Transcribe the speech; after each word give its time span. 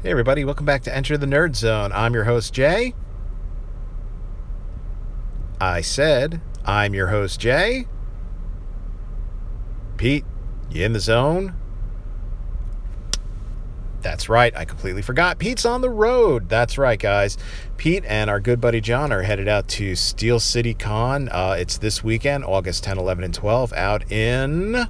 Hey, 0.00 0.12
everybody, 0.12 0.44
welcome 0.44 0.64
back 0.64 0.84
to 0.84 0.94
Enter 0.94 1.18
the 1.18 1.26
Nerd 1.26 1.56
Zone. 1.56 1.90
I'm 1.92 2.14
your 2.14 2.22
host, 2.22 2.54
Jay. 2.54 2.94
I 5.60 5.80
said, 5.80 6.40
I'm 6.64 6.94
your 6.94 7.08
host, 7.08 7.40
Jay. 7.40 7.88
Pete, 9.96 10.24
you 10.70 10.84
in 10.84 10.92
the 10.92 11.00
zone? 11.00 11.56
That's 14.00 14.28
right, 14.28 14.56
I 14.56 14.64
completely 14.64 15.02
forgot. 15.02 15.40
Pete's 15.40 15.66
on 15.66 15.80
the 15.80 15.90
road. 15.90 16.48
That's 16.48 16.78
right, 16.78 17.00
guys. 17.00 17.36
Pete 17.76 18.04
and 18.06 18.30
our 18.30 18.38
good 18.38 18.60
buddy 18.60 18.80
John 18.80 19.10
are 19.10 19.22
headed 19.22 19.48
out 19.48 19.66
to 19.66 19.96
Steel 19.96 20.38
City 20.38 20.74
Con. 20.74 21.28
Uh, 21.28 21.56
it's 21.58 21.76
this 21.76 22.04
weekend, 22.04 22.44
August 22.44 22.84
10, 22.84 22.98
11, 22.98 23.24
and 23.24 23.34
12, 23.34 23.72
out 23.72 24.12
in 24.12 24.88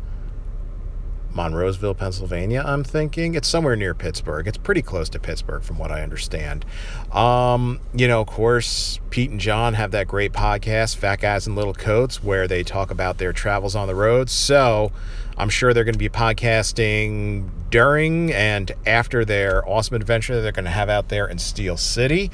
Monroeville, 1.35 1.97
Pennsylvania, 1.97 2.63
I'm 2.67 2.85
thinking. 2.85 3.35
It's 3.35 3.49
somewhere 3.49 3.77
near 3.77 3.95
Pittsburgh. 3.95 4.47
It's 4.47 4.59
pretty 4.59 4.83
close 4.83 5.09
to 5.11 5.19
Pittsburgh, 5.19 5.63
from 5.63 5.79
what 5.79 5.91
I 5.91 6.03
understand. 6.03 6.65
Um, 7.13 7.81
you 7.95 8.09
know, 8.09 8.21
of 8.21 8.27
course, 8.27 8.99
Pete 9.11 9.31
and 9.31 9.41
John 9.41 9.75
have 9.75 9.91
that 9.93 10.09
great 10.09 10.33
podcast, 10.33 10.97
Fat 10.97 11.21
Guys 11.21 11.47
in 11.47 11.55
Little 11.55 11.75
Coats, 11.75 12.23
where 12.23 12.49
they 12.49 12.63
talk 12.63 12.91
about 12.91 13.19
their 13.19 13.33
travels 13.33 13.75
on 13.77 13.87
the 13.87 13.95
road. 13.95 14.31
So 14.31 14.93
I'm 15.37 15.49
sure 15.49 15.73
they're 15.73 15.85
going 15.85 15.95
to 15.95 15.99
be 15.99 16.09
podcasting 16.09 17.51
during 17.71 18.33
and 18.33 18.73
after 18.87 19.25
their 19.25 19.67
awesome 19.69 19.97
adventure 19.97 20.35
that 20.35 20.41
they're 20.41 20.53
going 20.53 20.65
to 20.65 20.71
have 20.71 20.89
out 20.89 21.09
there 21.09 21.29
in 21.29 21.39
Steel 21.39 21.77
City. 21.77 22.31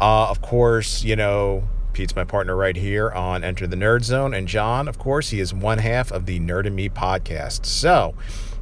Uh, 0.00 0.28
of 0.28 0.40
course, 0.42 1.04
you 1.04 1.14
know, 1.14 1.62
Pete's 1.98 2.14
my 2.14 2.22
partner 2.22 2.54
right 2.54 2.76
here 2.76 3.10
on 3.10 3.42
Enter 3.42 3.66
the 3.66 3.74
Nerd 3.74 4.04
Zone. 4.04 4.32
And 4.32 4.46
John, 4.46 4.86
of 4.86 5.00
course, 5.00 5.30
he 5.30 5.40
is 5.40 5.52
one 5.52 5.78
half 5.78 6.12
of 6.12 6.26
the 6.26 6.38
Nerd 6.38 6.64
and 6.64 6.76
Me 6.76 6.88
podcast. 6.88 7.66
So 7.66 8.14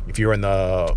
if 0.08 0.18
you're 0.18 0.32
in 0.32 0.40
the 0.40 0.96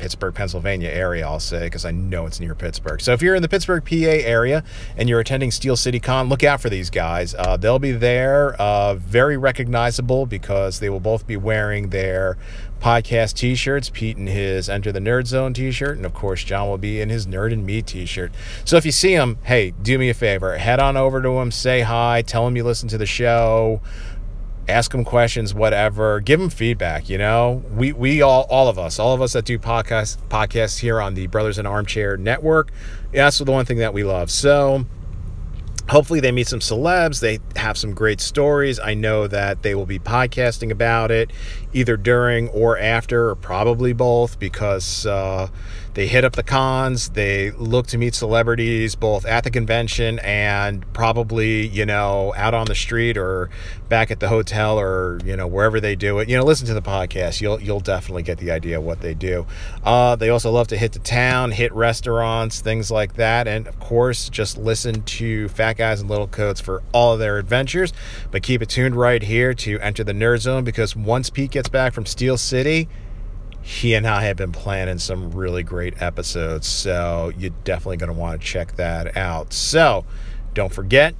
Pittsburgh, 0.00 0.34
Pennsylvania 0.34 0.88
area, 0.88 1.26
I'll 1.26 1.38
say, 1.38 1.64
because 1.64 1.84
I 1.84 1.90
know 1.90 2.24
it's 2.24 2.40
near 2.40 2.54
Pittsburgh. 2.54 3.02
So 3.02 3.12
if 3.12 3.20
you're 3.20 3.34
in 3.34 3.42
the 3.42 3.50
Pittsburgh, 3.50 3.84
PA 3.84 3.94
area 3.94 4.64
and 4.96 5.10
you're 5.10 5.20
attending 5.20 5.50
Steel 5.50 5.76
City 5.76 6.00
Con, 6.00 6.30
look 6.30 6.42
out 6.42 6.62
for 6.62 6.70
these 6.70 6.88
guys. 6.88 7.34
Uh, 7.34 7.58
they'll 7.58 7.78
be 7.78 7.92
there, 7.92 8.54
uh, 8.54 8.94
very 8.94 9.36
recognizable 9.36 10.24
because 10.24 10.80
they 10.80 10.88
will 10.88 11.00
both 11.00 11.26
be 11.26 11.36
wearing 11.36 11.90
their 11.90 12.38
podcast 12.80 13.34
t-shirts 13.34 13.90
pete 13.90 14.16
in 14.16 14.26
his 14.26 14.70
enter 14.70 14.90
the 14.90 14.98
nerd 14.98 15.26
zone 15.26 15.52
t-shirt 15.52 15.98
and 15.98 16.06
of 16.06 16.14
course 16.14 16.42
john 16.42 16.66
will 16.66 16.78
be 16.78 16.98
in 16.98 17.10
his 17.10 17.26
nerd 17.26 17.52
and 17.52 17.66
me 17.66 17.82
t-shirt 17.82 18.32
so 18.64 18.78
if 18.78 18.86
you 18.86 18.90
see 18.90 19.12
him 19.12 19.36
hey 19.42 19.72
do 19.82 19.98
me 19.98 20.08
a 20.08 20.14
favor 20.14 20.56
head 20.56 20.80
on 20.80 20.96
over 20.96 21.20
to 21.20 21.28
him 21.40 21.50
say 21.50 21.82
hi 21.82 22.22
tell 22.22 22.46
him 22.46 22.56
you 22.56 22.64
listen 22.64 22.88
to 22.88 22.96
the 22.96 23.04
show 23.04 23.82
ask 24.70 24.92
them 24.92 25.04
questions 25.04 25.52
whatever. 25.52 26.20
Give 26.20 26.40
them 26.40 26.50
feedback 26.50 27.08
you 27.08 27.18
know? 27.18 27.62
We 27.70 27.92
we 27.92 28.22
all 28.22 28.46
all 28.50 28.68
of 28.68 28.78
us 28.78 28.98
all 28.98 29.14
of 29.14 29.22
us 29.22 29.32
that 29.34 29.44
do 29.44 29.58
podcasts 29.58 30.16
podcasts 30.28 30.78
here 30.78 31.00
on 31.00 31.14
the 31.14 31.26
brothers 31.26 31.58
in 31.58 31.66
armchair 31.66 32.16
network 32.16 32.70
yeah, 33.12 33.24
that's 33.24 33.38
the 33.38 33.50
one 33.50 33.64
thing 33.64 33.78
that 33.78 33.92
we 33.92 34.04
love. 34.04 34.30
So 34.30 34.86
hopefully 35.88 36.20
they 36.20 36.30
meet 36.30 36.46
some 36.46 36.60
celebs 36.60 37.20
they 37.20 37.38
have 37.60 37.78
some 37.78 37.94
great 37.94 38.20
stories. 38.20 38.80
I 38.80 38.94
know 38.94 39.26
that 39.26 39.62
they 39.62 39.74
will 39.74 39.86
be 39.86 39.98
podcasting 39.98 40.70
about 40.70 41.10
it 41.10 41.30
either 41.72 41.96
during 41.96 42.48
or 42.48 42.78
after 42.78 43.30
or 43.30 43.34
probably 43.36 43.92
both 43.92 44.38
because 44.38 45.06
uh, 45.06 45.48
they 45.94 46.06
hit 46.06 46.24
up 46.24 46.34
the 46.34 46.42
cons 46.42 47.10
they 47.10 47.50
look 47.52 47.86
to 47.88 47.98
meet 47.98 48.14
celebrities 48.14 48.94
both 48.94 49.24
at 49.26 49.44
the 49.44 49.50
convention 49.50 50.18
and 50.20 50.90
probably 50.92 51.66
you 51.66 51.84
know 51.84 52.32
out 52.36 52.54
on 52.54 52.66
the 52.66 52.74
street 52.74 53.16
or 53.16 53.50
back 53.88 54.10
at 54.10 54.20
the 54.20 54.28
hotel 54.28 54.78
or 54.78 55.18
you 55.24 55.36
know 55.36 55.46
wherever 55.46 55.80
they 55.80 55.96
do 55.96 56.18
it. 56.20 56.28
You 56.28 56.36
know 56.36 56.44
listen 56.44 56.66
to 56.68 56.74
the 56.74 56.82
podcast. 56.82 57.40
You'll 57.40 57.60
you'll 57.60 57.80
definitely 57.80 58.22
get 58.22 58.38
the 58.38 58.50
idea 58.50 58.78
of 58.78 58.84
what 58.84 59.00
they 59.00 59.14
do. 59.14 59.46
Uh, 59.84 60.16
they 60.16 60.28
also 60.28 60.50
love 60.50 60.68
to 60.68 60.76
hit 60.76 60.92
the 60.92 60.98
town 61.00 61.50
hit 61.50 61.72
restaurants 61.72 62.60
things 62.60 62.90
like 62.90 63.14
that. 63.14 63.48
And 63.48 63.66
of 63.66 63.78
course 63.80 64.28
just 64.28 64.58
listen 64.58 65.02
to 65.02 65.48
fat 65.48 65.76
guys 65.76 66.00
in 66.00 66.08
little 66.08 66.28
coats 66.28 66.60
for 66.60 66.82
all 66.92 67.14
of 67.14 67.18
their 67.18 67.38
adventures 67.50 67.92
but 68.30 68.42
keep 68.42 68.62
it 68.62 68.68
tuned 68.68 68.94
right 68.94 69.24
here 69.24 69.52
to 69.52 69.80
enter 69.80 70.04
the 70.04 70.12
nerd 70.12 70.38
zone 70.38 70.62
because 70.62 70.94
once 70.94 71.30
pete 71.30 71.50
gets 71.50 71.68
back 71.68 71.92
from 71.92 72.06
steel 72.06 72.36
city 72.36 72.88
he 73.62 73.94
and 73.94 74.06
I 74.06 74.22
have 74.22 74.36
been 74.36 74.52
planning 74.52 74.98
some 74.98 75.32
really 75.32 75.62
great 75.62 76.00
episodes, 76.00 76.66
so 76.66 77.30
you're 77.36 77.52
definitely 77.64 77.98
going 77.98 78.12
to 78.12 78.18
want 78.18 78.40
to 78.40 78.46
check 78.46 78.76
that 78.76 79.14
out. 79.16 79.52
So 79.52 80.04
don't 80.54 80.72
forget 80.72 81.14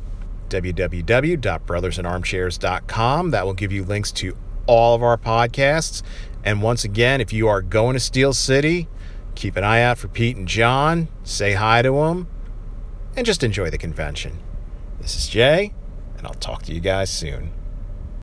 www.brothersinarmchairs.com. 0.48 3.30
That 3.30 3.46
will 3.46 3.54
give 3.54 3.72
you 3.72 3.84
links 3.84 4.10
to 4.12 4.36
all 4.66 4.94
of 4.94 5.02
our 5.02 5.18
podcasts. 5.18 6.02
And 6.42 6.62
once 6.62 6.84
again, 6.84 7.20
if 7.20 7.30
you 7.32 7.48
are 7.48 7.60
going 7.60 7.94
to 7.94 8.00
Steel 8.00 8.32
City, 8.32 8.88
keep 9.34 9.56
an 9.56 9.64
eye 9.64 9.82
out 9.82 9.98
for 9.98 10.08
Pete 10.08 10.36
and 10.36 10.48
John, 10.48 11.08
say 11.22 11.52
hi 11.52 11.82
to 11.82 11.92
them, 11.92 12.26
and 13.14 13.26
just 13.26 13.44
enjoy 13.44 13.68
the 13.70 13.78
convention. 13.78 14.38
This 15.00 15.16
is 15.16 15.28
Jay, 15.28 15.74
and 16.20 16.26
I'll 16.26 16.34
talk 16.34 16.64
to 16.64 16.74
you 16.74 16.80
guys 16.80 17.10
soon. 17.10 17.50